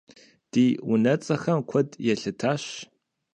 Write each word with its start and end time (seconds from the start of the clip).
Ди 0.51 0.65
унэцӀэхэм 0.91 1.59
куэд 1.69 1.89
елъытащ. 2.11 2.63